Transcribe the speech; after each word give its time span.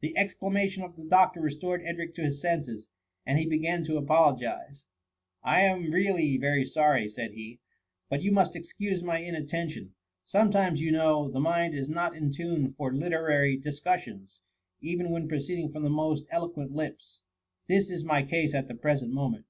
The 0.00 0.18
exclamation 0.18 0.82
of 0.82 0.96
the 0.96 1.04
doctor 1.04 1.40
restored 1.40 1.82
Edric 1.84 2.12
to 2.14 2.22
his 2.22 2.42
nenses, 2.42 2.88
and 3.24 3.38
he 3.38 3.46
began 3.46 3.84
to 3.84 3.98
apologize. 3.98 4.84
126 5.42 5.44
THE 5.44 5.44
MUMMY. 5.44 5.54
•* 5.54 5.54
I 5.54 5.60
am 5.60 5.92
really 5.92 6.38
very 6.38 6.64
sorry,'* 6.64 7.08
said 7.08 7.34
he," 7.34 7.60
but 8.10 8.20
you 8.20 8.32
must 8.32 8.56
excuse 8.56 9.04
my 9.04 9.20
inattention. 9.20 9.94
Sometimes, 10.24 10.80
you 10.80 10.90
know, 10.90 11.28
the 11.30 11.38
mind 11.38 11.74
is 11.74 11.88
not 11.88 12.16
in 12.16 12.32
tune 12.32 12.72
for 12.76 12.92
literary 12.92 13.56
dis 13.58 13.80
cussions, 13.80 14.40
even 14.80 15.10
when 15.12 15.28
proceeding 15.28 15.70
from 15.70 15.84
the 15.84 15.88
most 15.88 16.24
eloquent 16.30 16.72
lips. 16.72 17.20
This 17.68 17.90
is 17.90 18.02
my 18.02 18.24
case 18.24 18.56
at 18.56 18.66
the 18.66 18.74
present 18.74 19.12
moment. 19.12 19.46